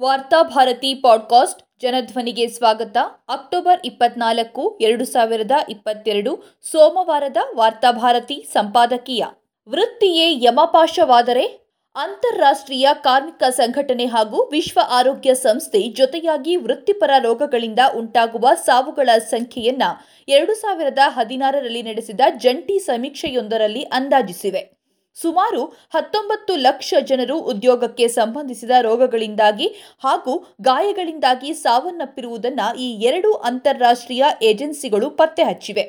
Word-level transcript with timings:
Varthabharati 0.00 0.94
podcast 0.94 1.62
ಜನಧ್ವನಿಗೆ 1.80 2.48
ಸ್ವಾಗತ. 2.48 2.96
October 3.28 3.80
ಇಪ್ಪತ್ನಾಲ್ಕು, 3.84 4.78
ಎರಡು 4.80 5.04
ಸಾವಿರದ 5.04 5.50
ಇಪ್ಪತ್ತೆರಡು, 5.68 6.58
ಸೋಮವಾರದ 6.72 7.36
ವಾರ್ತಾಭಾರತಿ 7.56 8.46
ಸಂಪಾದಕೀಯ. 8.52 9.24
ವೃತ್ತಿಯೇ 9.68 10.44
ಯಮಪಾಶವಾದರೆ 10.44 11.44
ಅಂತಾರಾಷ್ಟ್ರೀಯ 11.96 12.88
ಕಾರ್ಮಿಕ 12.94 13.42
ಸಂಘಟನೆ 13.50 14.06
ಹಾಗೂ 14.06 14.50
ವಿಶ್ವ 14.50 14.80
ಆರೋಗ್ಯ 14.88 15.34
ಸಂಸ್ಥೆ 15.34 15.82
ಜೊತೆಯಾಗಿ 15.82 16.56
ವೃತ್ತಿಪರ 16.56 17.10
ರೋಗಗಳಿಂದ 17.18 17.78
ಉಂಟಾಗುವ 17.96 18.48
ಸಾವುಗಳ 18.54 19.18
ಸಂಖ್ಯೆಯನ್ನ 19.18 19.82
ಎರಡು 20.28 20.54
ಸಾವಿರದ 20.54 20.98
ಹದಿನಾರರಲ್ಲಿ 21.06 21.82
ನಡೆಸಿದ 21.82 22.20
ಜಂಟಿ 22.38 22.78
ಸಮೀಕ್ಷೆಯೊಂದರಲ್ಲಿ 22.78 23.82
ಅಂದಾಜಿಸಿವೆ. 23.82 24.73
ಸುಮಾರು 25.16 25.64
ಹತ್ತೊಂಬತ್ತು 25.94 26.56
ಲಕ್ಷ 26.56 26.94
ಜನರು 27.00 27.36
ಉದ್ಯೋಗಕ್ಕೆ 27.38 28.08
ಸಂಬಂಧಿಸಿದ 28.08 28.70
ರೋಗಗಳಿಂದಾಗಿ 28.80 29.68
ಹಾಗೂ 30.00 30.32
ಗಾಯಗಳಿಂದಾಗಿ 30.60 31.54
ಸಾವನ್ನಪ್ಪಿರುವುದನ್ನು 31.54 32.78
ಈ 32.78 32.88
ಎರಡು 33.02 33.32
ಅಂತಾರಾಷ್ಟ್ರೀಯ 33.32 34.24
ಏಜೆನ್ಸಿಗಳು 34.42 35.10
ಪತ್ತೆ 35.10 35.44
ಹಚ್ಚಿವೆ 35.44 35.84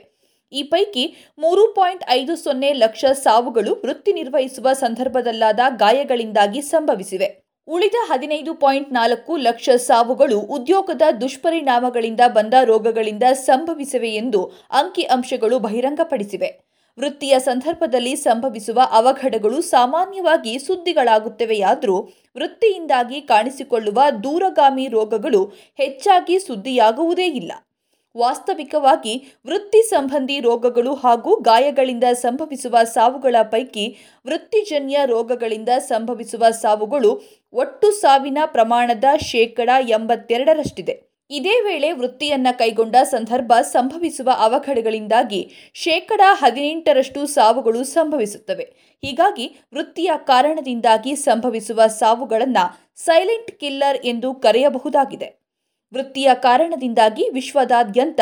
ಈ 0.53 0.63
ಪೈಕಿ 0.63 1.05
ಮೂರು 1.39 1.63
ಪಾಯಿಂಟ್ 1.73 2.03
ಐದು 2.09 2.35
ಸೊನ್ನೆ 2.35 2.73
ಲಕ್ಷ 2.73 3.05
ಸಾವುಗಳು 3.05 3.71
ವೃತ್ತಿ 3.85 4.13
ನಿರ್ವಹಿಸುವ 4.13 4.73
ಸಂದರ್ಭದಲ್ಲಾದ 4.73 5.59
ಗಾಯಗಳಿಂದಾಗಿ 5.76 6.62
ಸಂಭವಿಸಿವೆ. 6.62 7.29
ಉಳಿದ 7.67 7.95
ಹದಿನೈದು 8.09 8.53
ಪಾಯಿಂಟ್ 8.53 8.93
ನಾಲ್ಕು 8.93 9.35
ಲಕ್ಷ 9.37 9.70
ಸಾವುಗಳು 9.70 10.39
ಉದ್ಯೋಗದ 10.39 11.01
ದುಷ್ಪರಿಣಾಮಗಳಿಂದ 11.21 12.23
ಬಂದ 12.27 12.53
ರೋಗಗಳಿಂದ 12.63 13.23
ಸಂಭವಿಸಿವೆ 13.45 14.12
ಎಂದು 14.15 14.41
ಅಂಕಿಅಂಶಗಳು 14.71 15.59
ಬಹಿರಂಗಪಡಿಸಿವೆ. 15.59 16.49
ವೃತ್ತಿಯ 16.99 17.40
ಸಂದರ್ಭದಲ್ಲಿ 17.40 18.16
ಸಂಭವಿಸುವ 18.16 18.81
ಅವಘಡಗಳು 18.91 19.62
ಸಾಮಾನ್ಯವಾಗಿ 19.62 20.59
ಸುದ್ದಿಗಳಾಗುತ್ತವೆಯಾದರೂ 20.59 22.02
ವೃತ್ತಿಯಿಂದಾಗಿ 22.38 23.21
ಕಾಣಿಸಿಕೊಳ್ಳುವ 23.21 24.02
ದೂರಗಾಮಿ 24.23 24.88
ರೋಗಗಳು 24.88 25.45
ಹೆಚ್ಚಾಗಿ 25.76 26.40
ಸುದ್ದಿಯಾಗುವುದೇ 26.40 27.27
ಇಲ್ಲ. 27.27 27.52
ವಾಸ್ತವಿಕವಾಗಿ 28.18 29.37
ವೃತ್ತಿ 29.48 29.84
ಸಂಬಂಧಿ 29.84 30.40
ರೋಗಗಳು 30.40 30.93
ಹಾಗೂ 30.93 31.35
ಗಾಯಗಳಿಂದ 31.40 32.04
ಸಂಭವಿಸುವ 32.13 32.84
ಸಾವುಗಳ 32.84 33.35
ಪೈಕಿ 33.43 33.98
ವೃತ್ತಿಜನ್ಯ 34.27 34.99
ರೋಗಗಳಿಂದ 35.05 35.70
ಸಂಭವಿಸುವ 35.80 36.49
ಸಾವುಗಳು 36.49 37.21
ಒಟ್ಟು 37.54 37.91
ಸಾವಿನ 37.91 38.37
ಪ್ರಮಾಣದ 38.46 39.04
ಶೇಕಡ 39.18 39.70
ಎಂಬತ್ತೆರಡರಷ್ಟಿದೆ. 39.90 41.04
ಇದೇ 41.29 41.62
ವೇಳೆ 41.63 41.91
ವೃತ್ತಿಯನ್ನ 41.91 42.48
ಕೈಗೊಂಡ 42.51 42.95
ಸಂದರ್ಭ 43.04 43.54
ಸಂಭವಿಸುವ 43.62 44.29
ಅವಘಡಗಳಿಂದಾಗಿ 44.37 45.71
ಶೇಕಡ 45.73 46.21
ಹದಿನೆಂಟರಷ್ಟು 46.34 47.26
ಸಾವುಗಳು 47.27 47.84
ಸಂಭವಿಸುತ್ತವೆ. 47.84 48.63
ಹೀಗಾಗಿ 49.04 49.59
ವೃತ್ತಿಯ 49.73 50.12
ಕಾರಣದಿಂದಾಗಿ 50.18 51.15
ಸಂಭವಿಸುವ 51.15 51.87
ಸಾವುಗಳನ್ನು 51.87 52.96
ಸೈಲೆಂಟ್ 52.96 53.59
ಕಿಲ್ಲರ್ 53.59 54.05
ಎಂದು 54.05 54.34
ಕರೆಯಬಹುದಾಗಿದೆ. 54.34 55.45
ವೃತ್ತಿಯ 55.96 56.29
ಕಾರಣದಿಂದಾಗಿ 56.46 57.24
ವಿಶ್ವದಾದ್ಯಂತ 57.29 58.21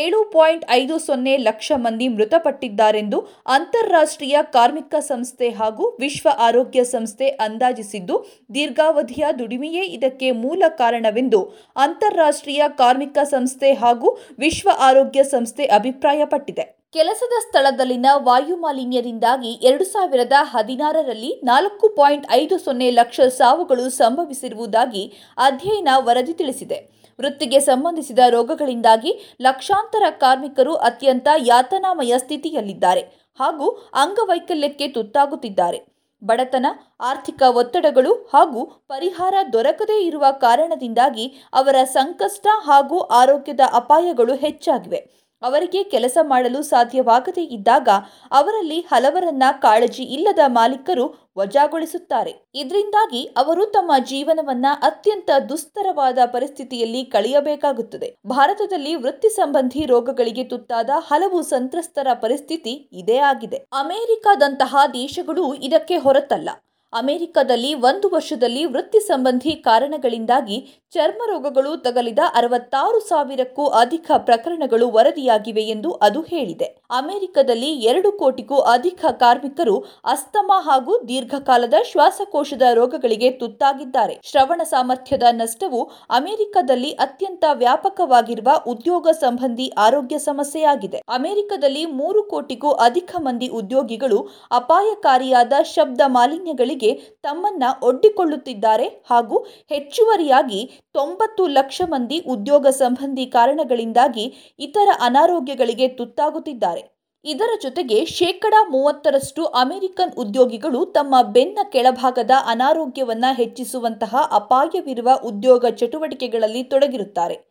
ಏಳು 0.00 0.18
ಪಾಯಿಂಟ್ 0.32 0.64
ಐದು 0.70 0.96
ಸೊನ್ನೆ 0.98 1.34
ಲಕ್ಷ 1.36 1.72
ಮಂದಿ 1.76 2.06
ಮೃತಪಟ್ಟಿದ್ದಾರೆಂದು 2.08 3.18
ಅಂತಾರಾಷ್ಟ್ರೀಯ 3.46 4.38
ಕಾರ್ಮಿಕ 4.56 4.94
ಸಂಸ್ಥೆ 5.00 5.48
ಹಾಗೂ 5.50 5.84
ವಿಶ್ವ 6.00 6.28
ಆರೋಗ್ಯ 6.38 6.80
ಸಂಸ್ಥೆ 6.84 7.28
ಅಂದಾಜಿಸಿದ್ದು, 7.28 8.16
ದೀರ್ಘಾವಧಿಯ 8.54 9.26
ದುಡಿಮೆಯೇ 9.38 9.84
ಇದಕ್ಕೆ 9.96 10.30
ಮೂಲ 10.42 10.62
ಕಾರಣವೆಂದು 10.78 11.40
ಅಂತಾರಾಷ್ಟ್ರೀಯ 11.76 12.64
ಕಾರ್ಮಿಕ 12.80 13.18
ಸಂಸ್ಥೆ 13.30 13.70
ಹಾಗೂ 13.74 14.10
ವಿಶ್ವ 14.38 14.68
ಆರೋಗ್ಯ 14.78 15.22
ಸಂಸ್ಥೆ 15.24 15.66
ಅಭಿಪ್ರಾಯಪಟ್ಟಿದೆ. 15.78 16.66
ಕೆಲಸದ 16.92 17.34
ಸ್ಥಳದಲ್ಲಿನ 17.46 18.06
ವಾಯು 18.26 18.54
ಮಾಲಿನ್ಯದಿಂದಾಗಿ 18.56 19.50
ಎರಡು 19.68 19.84
ಸಾವಿರದ 19.84 20.36
ಹದಿನಾರರಲ್ಲಿ 20.52 21.32
ನಾಲ್ಕು 21.44 21.88
ಪಾಯಿಂಟ್ 21.88 22.28
ಐದು 22.32 22.58
ಸೊನ್ನೆ 22.58 22.88
ಲಕ್ಷ 22.90 23.20
ಸಾವುಗಳು 23.40 23.84
ಸಂಭವಿಸಿರುವುದಾಗಿ 23.90 25.02
ಅಧ್ಯಯನ 25.36 25.88
ವರದಿ 26.06 26.32
ತಿಳಿಸಿದೆ. 26.32 26.78
ವೃತ್ತಿಗೆ 27.20 27.60
ಸಂಬಂಧಿಸಿದ 27.60 28.18
ರೋಗಗಳಿಂದಾಗಿ 28.28 29.12
ಲಕ್ಷಾಂತರ 29.40 30.02
ಕಾರ್ಮಿಕರು 30.10 30.74
ಅತ್ಯಂತ 30.74 31.28
ಯಾತನಾಮಯ 31.44 32.14
ಸ್ಥಿತಿಯಲ್ಲಿದ್ದಾರೆ 32.18 33.00
ಹಾಗೂ 33.40 33.68
ಅಂಗವೈಕಲ್ಯಕ್ಕೆ 33.94 34.88
ತುತ್ತಾಗುತ್ತಿದ್ದಾರೆ. 34.88 35.78
ಬಡತನ, 36.22 36.66
ಆರ್ಥಿಕ 37.00 37.42
ಒತ್ತಡಗಳು 37.48 38.12
ಹಾಗೂ 38.34 38.64
ಪರಿಹಾರ 38.88 39.34
ದೊರಕದೇ 39.52 39.98
ಇರುವ 40.06 40.24
ಕಾರಣದಿಂದಾಗಿ 40.30 41.26
ಅವರ 41.52 41.76
ಸಂಕಷ್ಟ 41.84 42.46
ಹಾಗೂ 42.64 42.98
ಆರೋಗ್ಯದ 42.98 43.60
ಅಪಾಯಗಳು 43.72 44.34
ಹೆಚ್ಚಾಗಿವೆ. 44.34 45.00
ಅವರಿಗೆ 45.42 45.82
ಕೆಲಸ 45.82 46.18
ಮಾಡಲು 46.22 46.62
ಸಾಧ್ಯವಾಗದೇ 46.62 47.42
ಇದ್ದಾಗ 47.42 47.88
ಅವರಲ್ಲಿ 48.30 48.80
ಹಲವರನ್ನ 48.80 49.42
ಕಾಳಜಿ 49.62 50.02
ಇಲ್ಲದ 50.02 50.38
ಮಾಲೀಕರು 50.46 51.28
ವಜಾಗೊಳಿಸುತ್ತಾರೆ. 51.38 52.34
ಇದರಿಂದಾಗಿ 52.54 53.24
ಅವರು 53.36 53.66
ತಮ್ಮ 53.66 53.92
ಜೀವನವನ್ನ 54.04 54.66
ಅತ್ಯಂತ 54.82 55.30
ದುಸ್ತರವಾದ 55.48 56.18
ಪರಿಸ್ಥಿತಿಯಲ್ಲಿ 56.26 57.04
ಕಳೆಯಬೇಕಾಗುತ್ತದೆ. 57.04 58.14
ಭಾರತದಲ್ಲಿ 58.26 58.94
ವೃತ್ತಿ 58.94 59.28
ಸಂಬಂಧಿ 59.28 59.86
ರೋಗಗಳಿಗೆ 59.86 60.44
ತುತ್ತಾದ 60.44 60.90
ಹಲವು 61.08 61.42
ಸಂತ್ರಸ್ತರ 61.42 62.06
ಪರಿಸ್ಥಿತಿ 62.14 62.88
ಇದೇ 62.92 63.18
ಆಗಿದೆ. 63.18 63.56
ಅಮೆರಿಕದಂತಹ 63.56 64.76
ದೇಶಗಳು 64.92 65.54
ಇದಕ್ಕೆ 65.54 65.96
ಹೊರತಲ್ಲ. 65.96 66.50
ಅಮೆರಿಕದಲ್ಲಿ 66.92 67.74
ಒಂದು 67.74 68.08
ವರ್ಷದಲ್ಲಿ 68.08 68.64
ವೃತ್ತಿ 68.64 69.00
ಸಂಬಂಧಿ 69.00 69.52
ಕಾರಣಗಳಿಂದಾಗಿ 69.52 70.56
ಚರ್ಮ 70.92 71.22
ರೋಗಗಳು 71.28 71.76
ತಗಲಿದ 71.76 72.18
ಅರವತ್ತಾರು 72.34 73.00
ಸಾವಿರಕ್ಕೂ 73.00 73.64
ಅಧಿಕ 73.80 74.10
ಪ್ರಕರಣಗಳು 74.16 74.86
ವರದಿಯಾಗಿವೆ 74.90 75.62
ಎಂದು 75.62 75.90
ಅದು 76.06 76.20
ಹೇಳಿದೆ. 76.22 76.68
ಅಮೆರಿಕದಲ್ಲಿ 76.90 77.70
ಎರಡು 77.90 78.12
ಕೋಟಿಗೂ 78.12 78.58
ಅಧಿಕ 78.74 79.04
ಕಾರ್ಮಿಕರು 79.10 79.74
ಅಸ್ತಮಾ 80.04 80.60
ಹಾಗೂ 80.60 80.94
ದೀರ್ಘಕಾಲದ 81.08 81.74
ಶ್ವಾಸಕೋಶದ 81.90 82.62
ರೋಗಗಳಿಗೆ 82.74 83.30
ತುತ್ತಾಗಿದ್ದಾರೆ. 83.30 84.20
ಶ್ರವಣ 84.24 84.60
ಸಾಮರ್ಥ್ಯದ 84.62 85.22
ನಷ್ಟವು 85.32 85.82
ಅಮೆರಿಕದಲ್ಲಿ 86.10 86.92
ಅತ್ಯಂತ 87.06 87.44
ವ್ಯಾಪಕವಾಗಿರುವ 87.52 88.48
ಉದ್ಯೋಗ 88.66 89.08
ಸಂಬಂಧಿ 89.20 89.68
ಆರೋಗ್ಯ 89.78 90.18
ಸಮಸ್ಯೆಯಾಗಿದೆ. 90.18 91.02
ಅಮೆರಿಕದಲ್ಲಿ 91.08 91.84
ಮೂರು 92.00 92.22
ಕೋಟಿಗೂ 92.22 92.70
ಅಧಿಕ 92.88 93.12
ಮಂದಿ 93.18 93.48
ಉದ್ಯೋಗಿಗಳು 93.60 94.20
ಅಪಾಯಕಾರಿಯಾದ 94.52 95.52
ಶಬ್ದ 95.74 96.00
ಮಾಲಿನ್ಯಗಳಿಗೆ 96.06 96.76
ತಮ್ಮನ್ನ 97.22 97.62
ಒಡ್ಡಿಕೊಳ್ಳುತ್ತಿದ್ದಾರೆ 97.82 98.84
ಹಾಗೂ 98.84 99.38
ಹೆಚ್ಚುವರಿಯಾಗಿ 99.70 100.80
ತೊಂಬತ್ತು 100.92 101.46
ಲಕ್ಷ 101.46 101.82
ಮಂದಿ 101.88 102.18
ಉದ್ಯೋಗ 102.18 102.66
ಸಂಬಂಧಿ 102.66 103.26
ಕಾರಣಗಳಿಂದಾಗಿ 103.26 104.56
ಇತರ 104.58 104.88
ಅನಾರೋಗ್ಯಗಳಿಗೆ 105.00 105.88
ತುತ್ತಾಗುತ್ತಿದ್ದಾರೆ. 105.88 106.98
ಇದರ 107.24 107.50
ಜೊತೆಗೆ 107.62 108.04
ಶೇಕಡ 108.04 108.54
ಮೂವತ್ತರಷ್ಟು 108.70 109.44
ಅಮೆರಿಕನ್ 109.44 110.12
ಉದ್ಯೋಗಿಗಳು 110.12 110.84
ತಮ್ಮ 110.84 111.14
ಬೆನ್ನ 111.22 111.58
ಕೆಳಭಾಗದ 111.72 112.30
ಅನಾರೋಗ್ಯವನ್ನ 112.46 113.24
ಹೆಚ್ಚಿಸುವಂತಹ 113.32 114.16
ಅಪಾಯವಿರುವ 114.32 115.08
ಉದ್ಯೋಗ 115.24 115.64
ಚಟುವಟಿಕೆಗಳಲ್ಲಿ 115.70 116.62
ತೊಡಗಿರುತ್ತಾರೆ. 116.62 117.47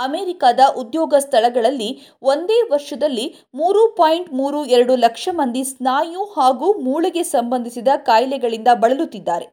ಅಮೆರಿಕದ 0.00 0.62
ಉದ್ಯೋಗ 0.76 1.14
ಸ್ಥಳಗಳಲ್ಲಿ 1.18 1.90
ಒಂದೇ 2.22 2.58
ವರ್ಷದಲ್ಲಿ 2.72 3.26
ಮೂರು 3.54 3.82
ಪಾಯಿಂಟ್ 3.96 4.32
ಮೂರು 4.32 4.60
ಎರಡು 4.66 4.96
ಲಕ್ಷ 4.96 5.28
ಮಂದಿ 5.32 5.64
ಸ್ನಾಯು 5.64 6.24
ಹಾಗೂ 6.36 6.68
ಮೂಳೆಗೆ 6.80 7.22
ಸಂಬಂಧಿಸಿದ 7.22 7.88
ಕಾಯಿಲೆಗಳಿಂದ 8.02 8.68
ಬಳಲುತ್ತಿದ್ದಾರೆ. 8.74 9.46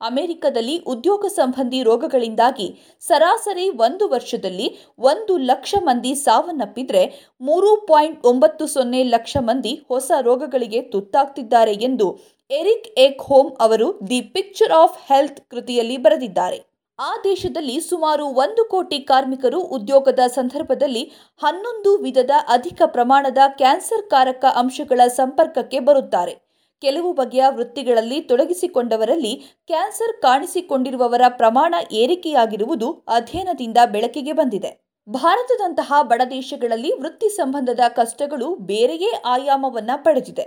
ಅಮೆರಿಕದಲ್ಲಿ 0.00 0.74
ಉದ್ಯೋಗ 0.86 1.24
ಸಂಬಂಧಿ 1.26 1.78
ರೋಗಗಳಿಂದಾಗಿ 1.82 2.66
ಸರಾಸರಿ 3.00 3.66
ಒಂದು 3.70 4.08
ವರ್ಷದಲ್ಲಿ 4.08 4.66
ಒಂದು 4.98 5.36
ಲಕ್ಷ 5.50 5.74
ಮಂದಿ 5.84 6.14
ಸಾವನ್ನಪ್ಪಿದ್ರೆ 6.14 7.02
ಮೂರು 7.40 7.70
ಪಾಯಿಂಟ್ 7.86 8.26
ಒಂಬತ್ತು 8.26 8.66
ಸೊನ್ನೆ 8.66 9.02
ಲಕ್ಷ 9.14 9.36
ಮಂದಿ 9.40 9.74
ಹೊಸ 9.88 10.10
ರೋಗಗಳಿಗೆ 10.20 10.82
ತುತ್ತಾಗ್ತಿದ್ದಾರೆ 10.92 11.72
ಎಂದು 11.88 12.08
ಎರಿಕ್ 12.50 12.88
ಎಕ್ 12.98 13.22
ಹೋಮ್ 13.22 13.50
ಅವರು 13.60 13.88
ದಿ 14.10 14.20
ಪಿಕ್ಚರ್ 14.34 14.74
ಆಫ್ 14.82 14.98
ಹೆಲ್ತ್ 15.08 15.40
ಕೃತಿಯಲ್ಲಿ 15.50 15.96
ಬರೆದಿದ್ದಾರೆ. 15.96 16.58
ಆ 16.98 17.10
ದೇಶದಲ್ಲಿ 17.24 17.80
ಸುಮಾರು 17.80 18.26
ಒಂದು 18.26 18.64
ಕೋಟಿ 18.64 18.98
ಕಾರ್ಮಿಕರು 18.98 19.60
ಉದ್ಯೋಗದ 19.60 20.18
ಸಂದರ್ಭದಲ್ಲಿ 20.26 21.02
ಹನ್ನೊಂದು 21.36 21.98
ವಿಧದ 21.98 22.30
ಅಧಿಕ 22.48 22.82
ಪ್ರಮಾಣದ 22.86 23.38
ಕ್ಯಾನ್ಸರ್ 23.48 24.10
ಕಾರಕ 24.10 24.44
ಅಂಶಗಳ 24.54 25.00
ಸಂಪರ್ಕಕ್ಕೆ 25.06 25.80
ಬರುತ್ತಾರೆ. 25.80 26.34
ಕೆಲವು 26.80 27.12
ಬಗೆಯ 27.12 27.44
ವೃತ್ತಿಗಳಲ್ಲಿ 27.48 28.20
ತೊಡಗಿಸಿಕೊಂಡವರಲ್ಲಿ 28.20 29.34
ಕ್ಯಾನ್ಸರ್ 29.66 30.22
ಕಾಣಿಸಿಕೊಂಡಿರುವವರ 30.22 31.20
ಪ್ರಮಾಣ 31.28 31.74
ಏರಿಕೆಯಾಗಿರುವುದು 31.92 33.04
ಅಧ್ಯಯನದಿಂದ 33.08 33.78
ಬೆಳಕಿಗೆ 33.86 34.32
ಬಂದಿದೆ. 34.32 34.70
ಭಾರತದಂತಹ 35.08 35.92
ಬಡ 36.02 36.22
ದೇಶಗಳಲ್ಲಿ 36.30 36.92
ವೃತ್ತಿ 37.00 37.28
ಸಂಬಂಧದ 37.28 37.80
ಕಷ್ಟಗಳು 37.88 38.54
ಬೇರೆಯೇ 38.54 39.10
ಆಯಾಮವನ್ನ 39.24 39.90
ಪಡೆದಿದೆ. 39.96 40.46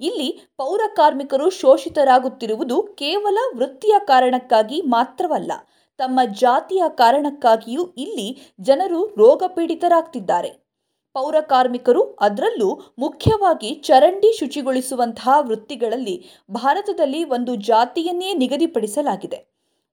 ಇಲ್ಲಿ 0.00 0.28
ಪೌರ 0.56 0.80
ಕಾರ್ಮಿಕರು 0.96 1.50
ಶೋಷಿತರಾಗುತ್ತಿರುವುದು 1.50 2.82
ಕೇವಲ 2.82 3.38
ವೃತ್ತಿಯ 3.56 3.94
ಕಾರಣಕ್ಕಾಗಿ 3.98 4.80
ಮಾತ್ರವಲ್ಲ 4.80 5.52
ತಮ್ಮ 6.00 6.20
ಜಾತಿಯ 6.32 6.82
ಕಾರಣಕ್ಕಾಗಿಯೂ 6.88 7.86
ಇಲ್ಲಿ 7.98 8.54
ಜನರು 8.60 9.06
ರೋಗ 9.06 9.42
ಪೀಡಿತರಾಗ್ತಿದ್ದಾರೆ. 9.46 10.50
ಪೌರ 11.12 11.36
ಕಾರ್ಮಿಕರು 11.40 12.02
ಅದರಲ್ಲೂ 12.02 12.80
ಮುಖ್ಯವಾಗಿ 12.98 13.74
ಚರಂಡಿ 13.74 14.38
ಶುಚಿಗೊಳಿಸುವಂತಹ 14.38 15.36
ವೃತ್ತಿಗಳಲ್ಲಿ 15.40 16.16
ಭಾರತದಲ್ಲಿ 16.50 17.24
ಒಂದು 17.24 17.54
ಜಾತಿಯನ್ನೇ 17.54 18.34
ನಿಗದಿಪಡಿಸಲಾಗಿದೆ. 18.34 19.40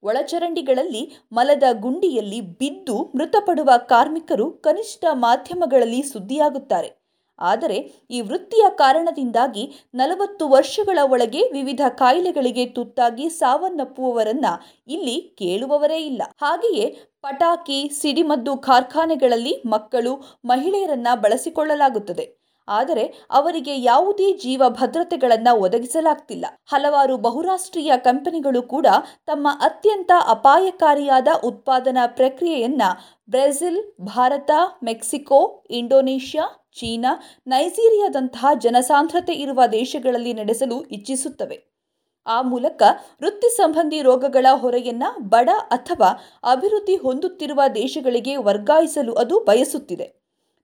ಒಳಚರಂಡಿಗಳಲ್ಲಿ 0.04 1.04
ಮಲದ 1.32 1.64
ಗುಂಡಿಯಲ್ಲಿ 1.74 2.42
ಬಿದ್ದು 2.42 2.98
ಮೃತಪಡುವ 3.16 3.72
ಕಾರ್ಮಿಕರು 3.78 4.52
ಕನಿಷ್ಠ 4.52 5.06
ಮಾಧ್ಯಮಗಳಲ್ಲಿ 5.12 6.02
ಸುದ್ದಿಯಾಗುತ್ತಾರೆ. 6.04 7.07
ಆದರೆ 7.40 8.06
ಈ 8.12 8.22
ವೃತ್ತಿಯ 8.22 8.66
ಕಾರಣದಿಂದಾಗಿ 8.70 9.88
ನಲವತ್ತು 9.94 10.48
ವರ್ಷಗಳ 10.48 11.00
ಒಳಗೆ 11.04 11.42
ವಿವಿಧ 11.52 11.82
ಕಾಯಿಲೆಗಳಿಗೆ 11.90 12.66
ತುತ್ತಾಗಿ 12.66 13.30
ಸಾವನ್ನಪ್ಪುವವರನ್ನ 13.30 14.46
ಇಲ್ಲಿ 14.88 15.22
ಕೇಳುವವರೇ 15.22 15.98
ಇಲ್ಲ. 15.98 16.22
ಹಾಗೆಯೇ 16.38 16.98
ಪಟಾಕಿ, 17.22 17.92
ಸಿಡಿಮದ್ದು 18.02 18.58
ಕಾರ್ಖಾನೆಗಳಲ್ಲಿ 18.58 19.64
ಮಕ್ಕಳು, 19.66 20.40
ಮಹಿಳೆಯರನ್ನ 20.46 21.08
ಬಳಸಿಕೊಳ್ಳಲಾಗುತ್ತದೆ. 21.16 22.48
ಆದರೆ 22.70 23.14
ಅವರಿಗೆ 23.32 23.82
ಯಾವುದೇ 23.82 24.34
ಜೀವ 24.34 24.64
ಭದ್ರತೆಗಳನ್ನು 24.68 25.60
ಒದಗಿಸಲಾಗ್ತಿಲ್ಲ. 25.60 26.46
ಹಲವಾರು 26.66 27.18
ಬಹುರಾಷ್ಟ್ರೀಯ 27.18 27.92
ಕಂಪನಿಗಳು 27.98 28.62
ಕೂಡ 28.62 28.88
ತಮ್ಮ 29.26 29.48
ಅತ್ಯಂತ 29.62 30.12
ಅಪಾಯಕಾರಿಯಾದ 30.28 31.28
ಉತ್ಪಾದನಾ 31.44 32.08
ಪ್ರಕ್ರಿಯೆಯನ್ನು 32.08 33.20
Brazil, 33.30 33.96
Bharat, 34.02 34.52
Mexico, 34.84 35.64
Indonesia 35.70 36.67
China 36.78 37.24
ನೈಜೀರಿಯಾದಂತಹ 37.48 38.46
ಜನಸಾಂದ್ರತೆ 38.58 39.34
ಇರುವ 39.34 39.66
ದೇಶಗಳಲ್ಲಿ 39.72 40.34
ನಡೆಸಲು 40.34 40.82
ಇಚ್ಛಿಸುತ್ತವೆ. 40.82 41.78
ಆ 42.28 42.42
ಮೂಲಕ 42.42 42.84
ವೃತ್ತಿ 43.22 43.58
ಸಂಬಂಧಿ 43.58 44.02
ರೋಗಗಳ 44.02 44.46
ಹೊರೆಯನ್ನ 44.54 45.04
ಬಡ 45.20 45.50
ಅಥವಾ 45.68 46.10
ಅಭಿವೃದ್ಧಿ 46.44 46.96
ಹೊಂದುತ್ತಿರುವ 46.96 47.62
ದೇಶಗಳಿಗೆ 47.76 48.38
ವರ್ಗಾಯಿಸಲು 48.38 49.14
ಅದು 49.14 49.40
ಬಯಸುತ್ತಿದೆ. 49.40 50.17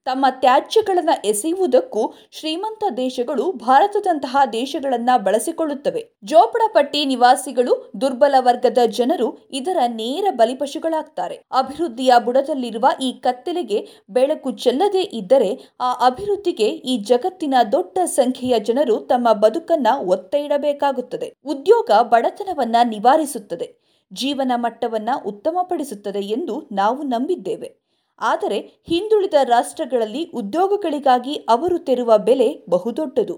ತಮ್ಮ 0.05 0.25
ತ್ಯಾಜ್ಯಗಳನ್ನು 0.29 1.27
ಎಸೆಯುವುದಕ್ಕೂ 1.27 2.13
ಶ್ರೀಮಂತ 2.31 2.83
ದೇಶಗಳು 2.97 3.51
ಭಾರತದಂತಹ 3.51 4.37
ದೇಶಗಳನ್ನು 4.53 5.23
ಬಳಸಿಕೊಳ್ಳುತ್ತವೆ. 5.23 6.13
ಜೋಪಡಪಟ್ಟಿ 6.23 7.05
ನಿವಾಸಿಗಳು 7.05 7.91
ದುರ್ಬಲ 8.01 8.35
ವರ್ಗದ 8.39 8.77
ಜನರು 8.87 9.47
ಇದರ 9.51 9.77
ನೇರ 9.87 10.25
ಬಲಿಪಶುಗಳಾಗ್ತಾರೆ. 10.31 11.35
ಅಭಿವೃದ್ಧಿಯ 11.51 12.13
ಬುಡದಲ್ಲಿರುವ 12.25 12.85
ಈ 13.01 13.11
ಕತ್ತಲೆಗೆ 13.11 13.87
ಬೆಳಕು 14.09 14.51
ಚೆಲ್ಲದೇ 14.51 15.01
ಇದ್ದರೆ 15.01 15.73
ಆ 15.79 15.93
ಅಭಿವೃದ್ಧಿಗೆ 15.93 16.67
ಈ 16.67 16.97
ಜಗತ್ತಿನ 16.97 17.53
ದೊಡ್ಡ 17.71 17.97
ಸಂಖ್ಯೆಯ 18.05 18.59
ಜನರು 18.59 18.97
ತಮ್ಮ 18.97 19.33
ಬದುಕನ್ನ 19.33 19.87
ಒತ್ತೆ 20.07 20.45
ಇಡಬೇಕಾಗುತ್ತದೆ 20.45 21.33
ಉದ್ಯೋಗ 21.45 21.91
ಬಡತನವನ್ನ 22.01 22.75
ನಿವಾರಿಸುತ್ತದೆ. 22.83 23.83
ಜೀವನ 24.13 24.51
ಮಟ್ಟವನ್ನ 24.55 25.09
ಉತ್ತಮಪಡಿಸುತ್ತದೆ 25.25 26.19
ಎಂದು 26.19 26.69
ನಾವು 26.71 27.03
ನಂಬಿದ್ದೇವೆ. 27.03 27.82
ಆದರೆ 28.23 28.59
ಹಿಂದುಳಿದ 28.83 29.33
ರಾಷ್ಟ್ರಗಳಲ್ಲಿ 29.43 30.23
ಉದ್ಯೋಗಗಳಿಗಾಗಿ 30.33 31.35
ಅವರು 31.35 31.79
ತೆರುವ 31.79 32.17
ಬೆಲೆ 32.17 32.65
ಬಹುದೊಡ್ಡದು. 32.69 33.35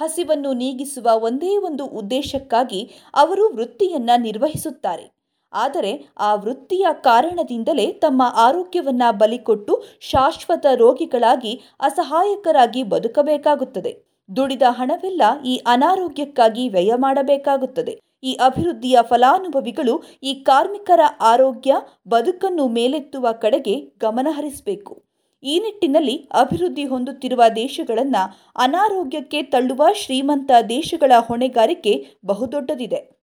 ಹಸಿವನ್ನು 0.00 0.52
ನೀಗಿಸುವ 0.52 1.08
ಒಂದೇ 1.14 1.56
ಒಂದು 1.56 1.86
ಉದ್ದೇಶಕ್ಕಾಗಿ 1.86 2.80
ಅವರು 3.14 3.56
ವೃತ್ತಿಯನ್ನ 3.56 4.10
ನಿರ್ವಹಿಸುತ್ತಾರೆ. 4.16 5.16
ಆದರೆ 5.52 6.08
ಆ 6.18 6.34
ವೃತ್ತಿಯ 6.34 6.86
ಕಾರಣದಿಂದಲೇ 6.92 7.92
ತಮ್ಮ 7.92 8.22
ಆರೋಗ್ಯವನ್ನ 8.36 9.02
ಬಲಿಕೊಟ್ಟು 9.10 9.84
ಶಾಶ್ವತ 10.00 10.66
ರೋಗಿಗಳಾಗಿ 10.74 11.60
ಅಸಹಾಯಕರಾಗಿ 11.80 12.82
ಬದುಕಬೇಕಾಗುತ್ತದೆ. 12.82 13.92
ದುಡಿದ 14.36 14.62
ಹಣವೆಲ್ಲ 14.68 15.22
ಈ 15.44 15.56
ಅನಾರೋಗ್ಯಕ್ಕಾಗಿ 15.66 16.68
ವ್ಯಯ 16.68 16.92
ಮಾಡಬೇಕಾಗುತ್ತದೆ. 16.96 18.00
ಈ 18.26 18.32
ಅಭಿವೃದ್ಧಿಯ 18.32 18.98
ಫಲಾನುಭವಿಗಳು 19.02 20.02
ಈ 20.22 20.34
ಕಾರ್ಮಿಕರ 20.34 21.00
ಆರೋಗ್ಯ, 21.20 21.74
ಬದುಕನ್ನು 22.08 22.68
ಮೇಲೆತ್ತುವ 22.68 23.32
ಕಡೆಗೆ 23.32 23.80
ಗಮನಹರಿಸಬೇಕು 23.80 25.02
ಈ 25.42 25.58
ನಿಟ್ಟಿನಲ್ಲಿ 25.60 26.28
ಅಭಿವೃದ್ಧಿ 26.32 26.84
ಹೊಂದುತ್ತಿರುವ 26.84 27.42
ದೇಶಗಳನ್ನು 27.56 28.22
ಅನಾರೋಗ್ಯಕ್ಕೆ 28.56 29.42
ತಳ್ಳುವ 29.42 29.82
ಶ್ರೀಮಂತ 29.94 30.50
ದೇಶಗಳ 30.68 31.12
ಹೊಣೆಗಾರಿಕೆ 31.18 32.06
ಬಹುದೊಡ್ಡದಿದೆ. 32.26 33.14